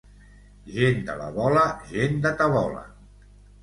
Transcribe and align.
Gent 0.77 1.05
de 1.11 1.19
la 1.21 1.29
Vola, 1.37 1.69
gent 1.95 2.21
de 2.27 2.37
tabola. 2.43 2.87